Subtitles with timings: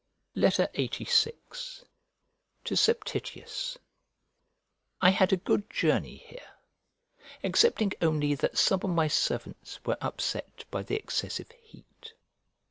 [0.35, 1.33] LXXX VI
[2.63, 3.77] To SEPTITIUS
[4.99, 6.53] I HAD a good journey here,
[7.43, 12.13] excepting only that some of my servants were upset by the excessive heat.